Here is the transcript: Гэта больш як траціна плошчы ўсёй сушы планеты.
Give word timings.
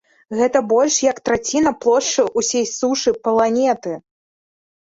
Гэта 0.37 0.61
больш 0.71 0.95
як 1.11 1.17
траціна 1.29 1.73
плошчы 1.85 2.25
ўсёй 2.41 2.65
сушы 2.79 3.15
планеты. 3.29 3.93